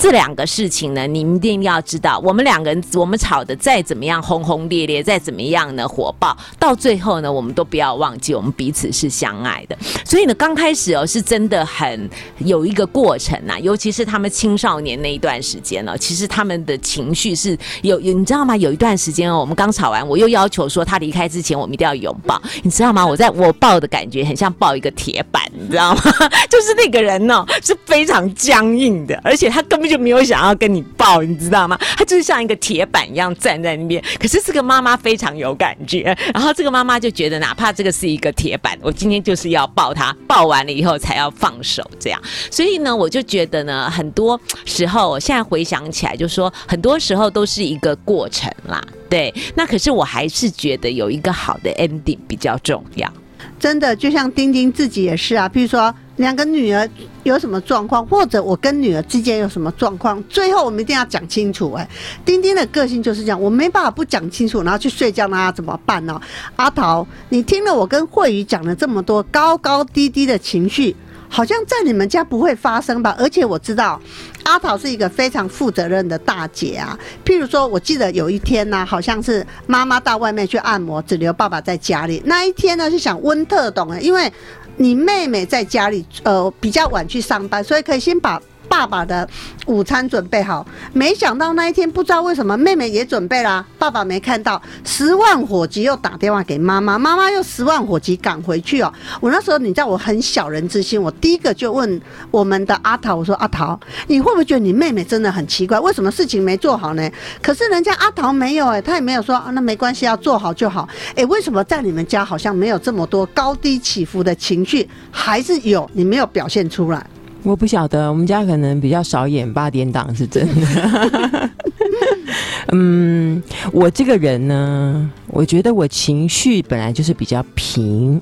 [0.00, 2.18] 这两个事情呢，你们一定要知道。
[2.24, 9.76] 我们两个人，我们吵的再怎么样轰轰烈烈，再怎么样呢火爆，到最后呢，我们都不要忘记，我们彼此是相爱的。
[10.02, 12.08] 所以呢，刚开始哦，是真的很
[12.38, 18.56] 有一个过程呐，尤其是他们青少年那一段时间呢，其实他们的情绪是有有，你知道吗？
[18.56, 23.06] 有一段时间哦，我们刚吵完，我又要求说他离开之前，我们一定要拥抱，你知道吗？
[23.06, 26.00] 我在我抱的感觉很像抱一个铁板，你知道吗？
[26.48, 29.89] 就是那个人呢是非常僵硬的，而且他根本。
[29.90, 31.76] 就没有想要跟你抱，你知道吗？
[31.96, 34.02] 他就是像一个铁板一样站在那边。
[34.20, 42.22] 可是这个妈妈非常有感觉，然后这个妈妈就觉得，哪怕这个是一个铁板，我今天就是要抱他，抱完了以后才要放手，这样。
[42.50, 48.80] 所以呢，我就觉得呢，很多时候，我现在回想起来，就说很多时候都是一个过程啦。
[49.08, 53.12] 对，那可是我还是觉得有一个好的 ending 比较重要。
[53.58, 55.92] 真的，就像丁丁自己也是啊，比如说。
[56.20, 56.86] 两个女儿
[57.22, 61.72] 有什么状况，或者我跟女儿之间有什么状况，最后我们一定要讲清楚。
[61.72, 61.88] 哎，
[62.26, 66.20] 丁丁的个性就是这样，我没办法不讲清楚，然后去睡觉，那怎么办呢？
[66.56, 70.94] 阿桃，你听了我跟慧宇讲了这么多高高低低的情绪，
[71.26, 73.16] 好像在你们家不会发生吧？
[73.18, 73.98] 而且我知道
[74.44, 76.98] 阿桃是一个非常负责任的大姐啊。
[77.24, 82.20] 譬如说，我记得有一天呢，好像是妈妈到外面去按摩，只留爸爸在家里。
[82.26, 84.30] 那一天呢，是想温特懂了，因为。
[84.76, 88.40] 你妹妹在家里，呃，比较晚去上班，所以可以先把。
[88.70, 89.28] 爸爸的
[89.66, 98.90] 午餐准备好，没想到那一天不知道为什么妹妹也准备了，爸爸没看到，十万火急又打电话给妈妈，妈妈又十万火急赶回去哦。
[99.20, 107.10] 我那时候你知道我很小人之心，我第一个就问我们的阿桃，我说阿桃，你会不会觉得你妹妹真的很奇怪，为什么事情没做好呢？
[107.42, 110.88] 可是人家阿桃没有哎，他也没有说啊，那没关系，要做好就好。
[111.16, 117.04] 哎，为什么在你们家好像没有这么多高低起伏的情绪，还是有你没有表现出来？
[117.42, 121.50] 我不晓得，我们家可能比较少演八点档，是真的。
[122.72, 128.20] 嗯，我这个人呢，我觉得我情绪本来就是比较平。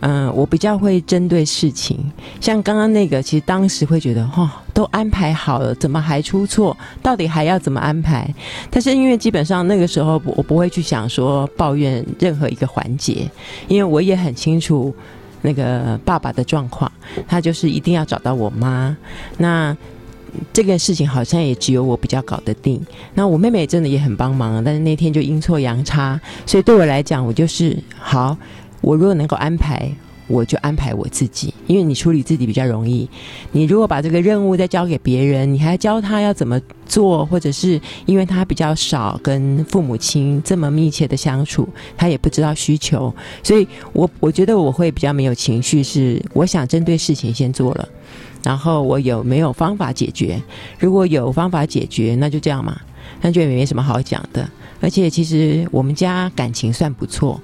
[0.00, 1.96] 嗯，我比较会针对事情，
[2.40, 6.76] 像刚刚那个，其实当时会觉得，哦，都安排好了，怎么还出错？
[7.00, 8.28] 到底还要怎么安排？
[8.68, 13.30] 但是因为基本上那个时候，我不会去想说抱怨任何一个环节，
[13.68, 14.92] 因为我也很清楚。
[15.42, 16.90] 那个爸爸的状况，
[17.28, 18.96] 他就是一定要找到我妈。
[19.36, 19.76] 那
[20.52, 22.80] 这个事情好像也只有我比较搞得定。
[23.14, 28.36] 那我妹妹真的也很帮忙，但是那天就阴错阳差，所以对我来讲，我就是好。
[28.80, 29.88] 我如果能够安排，
[30.26, 33.08] 我就安排我自己，因为你处理自己比较容易。
[33.50, 47.88] 你如果把这个任务再交给别人，你还教他要怎么做，或者是因为他比较少跟父母亲这么密切的相处，他也不知道需求，所以我我觉得我会比较没有情绪，是我想针对事情先做了，
[48.42, 50.40] 然后我有没有方法解决？
[50.78, 52.80] 如果有方法解决，那就这样嘛，
[53.20, 54.48] 那就也没什么好讲的。
[54.80, 57.40] 而且其实我们家感情算不错。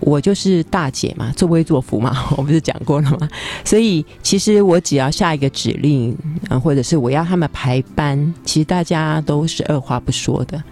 [0.00, 3.28] 我就是大姐嘛，作威作福嘛， 我不是讲过了吗？
[3.64, 6.16] 所以其实我只要下一个指令，
[6.62, 10.62] 或者是我要他们排班，其实大家都是二话不说的。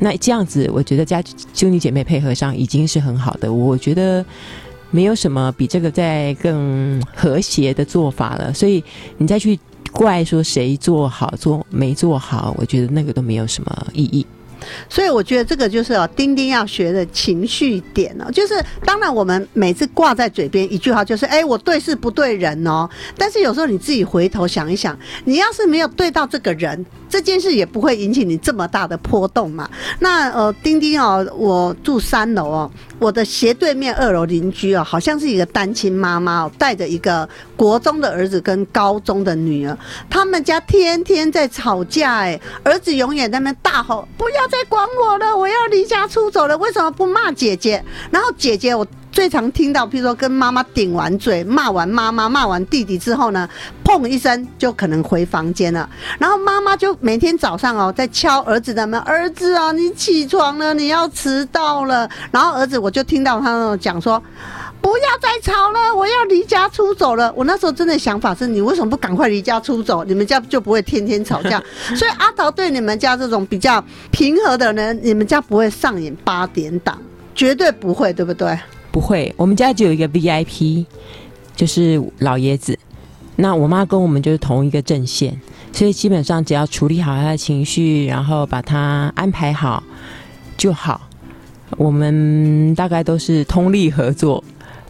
[0.00, 1.22] 那这样子，我觉得家
[1.54, 3.52] 兄弟姐妹配合上已经是很好的。
[3.52, 4.24] 我觉得
[4.90, 8.52] 没有什么比这个再更和谐的做法了。
[8.54, 8.82] 所以
[9.16, 9.58] 你再去
[9.90, 14.24] 怪说谁做好做没做好，我觉得那个都没有什么意义。
[14.88, 18.54] 所以我觉得这个就是哦，丁丁要学的情绪点哦，就是
[18.84, 26.84] 当然我们每次挂在嘴边一句话就是哎，我对事不对人哦，但是有时候你自己回头想一想，你要是没有对到这个人。
[27.08, 29.68] 这件事也不会引起你这么大的波动嘛？
[30.00, 39.76] 那呃，丁丁哦，我住三楼哦，我的斜对面二楼邻居哦，好像是一个单亲妈妈哦，带着一个国中的儿子跟高中的女儿，
[40.10, 46.56] 他们家天天在吵架哎，儿子永远在那边大吼：“不要再管我了，我要离家出走了！
[46.58, 48.86] 为什么不骂姐姐？”然后姐姐我。
[49.18, 53.48] 最常听到，譬如说跟妈妈顶完嘴、骂完妈妈、骂完弟弟之后呢，
[53.84, 55.90] 砰一声就可能回房间了。
[56.20, 64.22] 然后妈妈就每天早上哦，在敲儿子的门：“儿子啊，你起床了，你要迟到了。”然后儿子我就听到他讲说
[64.80, 70.04] ：“不要再吵了，我要离家出走了。”我那时候真的想法是：你为什么不赶快离家出走？
[70.04, 71.60] 你们家就不会天天吵架。
[71.96, 76.96] 所以阿桃对你们家这种比较平和的人，你们家不会上演八点档，
[77.34, 78.56] 绝对不会，对不对？
[78.90, 80.84] 不会，我们家只有一个 VIP，
[81.54, 82.78] 就是老爷子。
[83.36, 85.40] 那我妈跟我们就是同一个阵线，
[85.72, 89.82] 所以基本上只要处理好他的情绪，然后把他安排好
[90.56, 91.08] 就好。
[91.76, 94.42] 我们大概都是通力合作，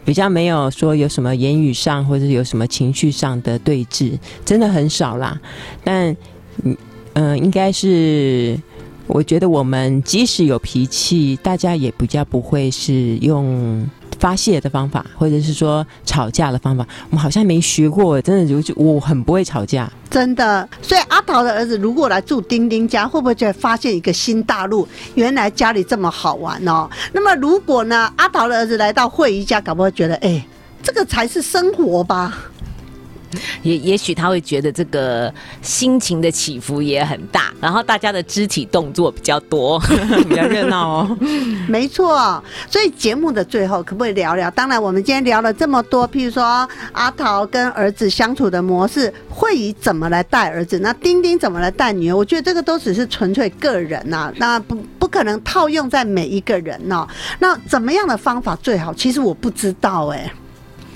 [0.03, 5.39] 比较没有说有什么言语上或者有什么情绪上的对峙，真的很少啦。
[5.83, 6.15] 但
[6.63, 6.75] 嗯
[7.13, 8.57] 嗯，应该是。
[9.09, 13.83] 我觉得我们即使有脾气，大家也比较不会是用
[14.19, 16.87] 发泄的方法，或者是说吵架的方法。
[17.09, 20.69] 我们好像没学过，真的就我很不会吵架，真的。
[20.79, 24.87] 所以阿桃的儿子如果来住丁丁家，会不会就发现一个新大陆？
[25.15, 26.87] 原来家里这么好玩哦。
[27.11, 30.45] 那么如果呢，阿桃的儿子来到慧仪家，搞不会觉得，哎，
[30.83, 32.37] 这个才是生活吧？
[33.63, 39.79] 也也许他会觉得这个心情的起伏也很大，然后大家的肢体动作比较多，
[40.27, 41.17] 比较热闹哦。
[41.67, 44.49] 没错，所以节目的最后可不可以聊聊？
[44.51, 50.79] 当然，我们今天聊了这么多，譬如说阿桃跟儿子相处的模式，会以怎么来带儿子？
[50.79, 52.15] 那丁丁怎么来带女儿？
[52.15, 57.07] 我觉得这个都只是纯粹个人呐，那不不可能套用在每一个人呢。
[57.39, 58.93] 那怎么样的方法最好？
[58.93, 60.31] 其实我不知道哎。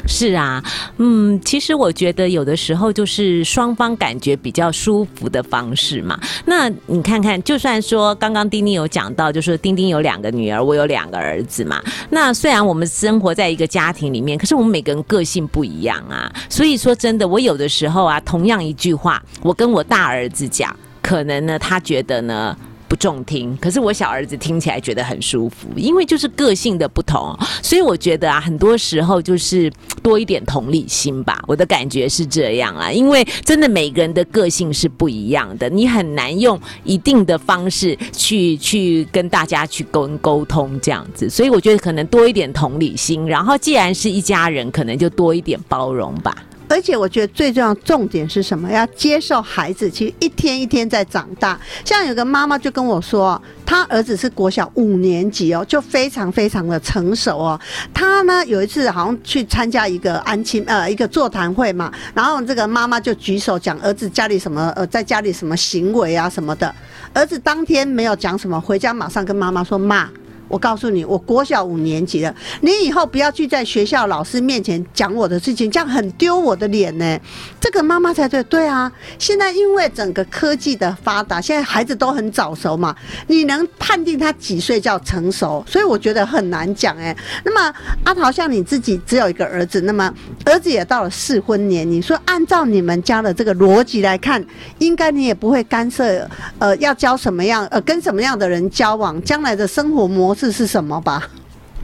[0.05, 0.63] 是啊，
[0.97, 6.19] 嗯，其实我觉得有的时候就是双方感觉比较舒服的方式嘛。
[6.45, 11.81] 那你看看，就算说刚刚丁丁有讲到，就是丁丁有两个女儿，我有两个儿子嘛。
[12.09, 16.31] 那虽然我们生活在一个家庭里面，可是我们每个人个性不一样啊。
[16.49, 22.55] 所以说真的，我有的时候啊，同样一句话，我跟我大儿子讲，可能呢，他觉得呢。
[22.93, 29.67] 不中听，可是我小儿子听起来觉得很舒服，因为就是个性的不同，所以我觉得啊，很多时候就是
[30.03, 31.43] 多一点同理心吧。
[31.47, 46.31] 我的感觉是这样啊，因为真的每个人的个性是不一样的，你很难用一定的方式去去跟大家去沟沟通这样子，所以我觉得可能多一点同理心，然后既然是一家人，可能就多一点包容吧。
[46.73, 48.67] 而且我觉得最重要重点是什么？
[48.71, 51.59] 要接受孩子其实一天一天在长大。
[51.85, 57.59] 像有个妈妈就跟我说，她儿子是国小五年级哦，就非常非常的成熟哦。
[57.93, 66.73] 他呢有一次好像去参加一个安亲呃一个座谈会嘛，然后这个妈妈就举手讲儿子家里什么呃在家里什么行为啊什么的。
[67.13, 70.09] 儿子当天没有讲什么，回家马上跟妈妈说妈。
[70.53, 72.31] 我告诉你，我国小五年级了，
[72.61, 77.19] 你以后不要去在学校老师面前讲我的事情，这样很丢我的脸呢。
[77.59, 78.91] 这个妈妈才对，对啊。
[79.17, 82.95] 现在因为整个科技的发达，现在孩子都很早熟嘛，
[83.25, 85.65] 你能判定他几岁叫成熟？
[85.67, 87.17] 所以我觉得很难讲哎。
[87.43, 87.73] 那么
[88.03, 90.13] 阿桃，像你自己只有一个儿子，那么
[90.45, 94.45] 儿子也到了适婚年龄，说按照你们家的这个逻辑来看，
[94.77, 96.29] 应该你也不会干涉，
[96.59, 100.42] 呃，要交什么样，呃，跟什么样的人交往，将来的生活模式。
[100.43, 101.29] 是是什么吧？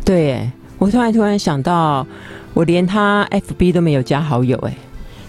[0.03, 2.05] 对，我突然突然想到，
[2.53, 4.75] 我连他 FB 都没有加好友，哎，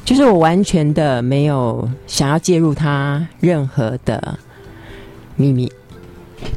[0.04, 4.36] 就是我完全的没有想要介入他任何的
[5.36, 5.70] 秘密。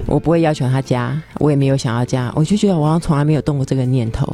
[0.05, 4.27] 我不会要求他加，我也没有想要加，我就觉得我好像从来没有动过这个念头。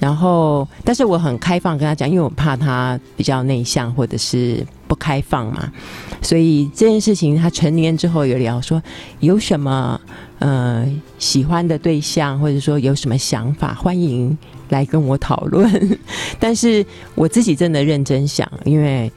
[0.00, 5.72] 然后，但是我很开放跟他讲，因为我怕他比较内向或者是不开放嘛。
[6.20, 8.82] 所以这件事情他成年之后有聊说
[9.20, 10.00] 有什么
[10.38, 10.86] 呃
[11.18, 14.36] 喜欢的对象，或者说有什么想法，欢迎
[14.68, 15.98] 来跟我讨论。
[16.38, 16.84] 但是
[17.14, 19.10] 我自己真的认真想，因为。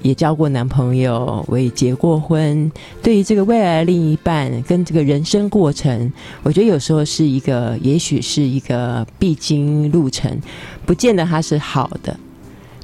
[0.00, 2.72] 也交过男朋友，我也结过婚。
[3.00, 6.12] 对于这个未来的另一半跟这个人生过程，
[6.42, 10.36] 我觉得有时候是一个，也许是一个必经路程，
[10.84, 12.18] 不见得它是好的，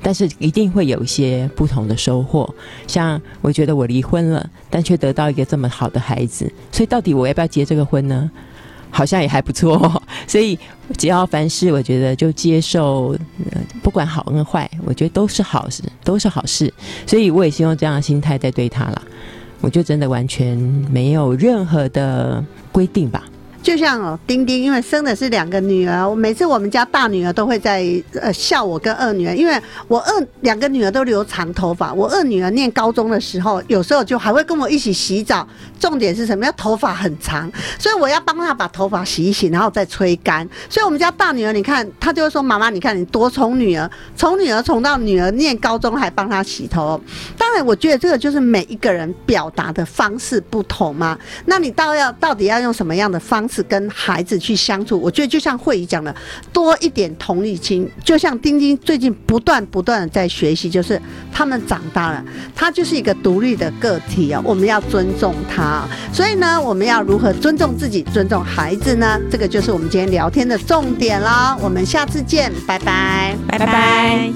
[0.03, 2.49] 但是一定会有一些不同的收获。
[2.87, 8.31] 像我觉得我离婚了，但却得到一个这么好的孩子，所以到底我要不要结这个婚呢？
[8.91, 10.59] 好像也还不错， 所以
[10.97, 13.15] 只要凡事，我觉得就接受，
[13.83, 16.73] 不管好跟坏，我觉得都是好事，都是好事。
[17.07, 19.03] 所以我也希望这样的心态在对他了，
[19.61, 20.57] 我就真的完全
[20.91, 22.43] 没有任何的
[22.73, 23.23] 规定吧。
[23.69, 27.85] 就像哦，丁丁，因为生的是两个女儿，我每次我们家大女儿都会在
[28.19, 35.47] 呃笑我跟二女儿，因为我二两个女儿都留长头发，我二女儿念高中的时候，有时候就还会跟我一起洗澡。
[35.79, 36.47] 重点是什么？
[36.47, 40.49] 要头发很长，所以我要帮她把头发洗一洗，然后再吹干。
[40.71, 46.99] 所以我们家大女儿，你看她就会说：“妈妈，你看你多宠女儿，宠女儿宠到女儿念高中还帮她洗头。”
[47.37, 51.17] 当然，我觉得这个就是每一个人表达的方式不同嘛。
[51.45, 53.58] 那你到要到底要用什么样的方式？
[53.59, 56.15] 是跟孩子去相处，我觉得就像慧仪讲的，
[56.53, 57.91] 多一点同理心。
[58.05, 61.01] 就像丁丁最近不断不断的在学习，就是
[61.33, 65.85] 他们长大了，他就是一个独立的个体啊，我们要尊重他。
[66.13, 69.19] 所以呢，我们要如何尊重自己、尊重孩子呢？
[69.29, 71.59] 这个就是我们今天聊天的重点啦。
[71.61, 74.31] 我们下次见，拜拜，拜拜。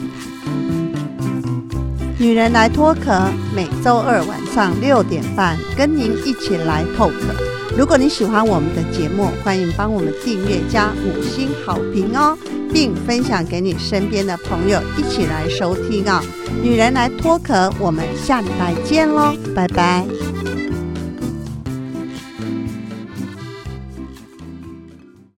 [2.19, 7.52] 女人来脱壳，每周二晚上六点半，跟您一起来透壳。
[7.77, 12.37] 如果你喜欢我们的节目，欢迎帮我们订阅加五星好评哦，
[12.73, 16.23] 并分享给你身边的朋友一起来收听啊！
[16.63, 20.07] 女人来脱壳，我们下礼拜见喽，拜拜。